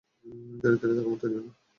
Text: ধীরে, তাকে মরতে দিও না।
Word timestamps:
ধীরে, 0.61 0.75
তাকে 0.81 1.01
মরতে 1.05 1.27
দিও 1.31 1.41
না। 1.45 1.51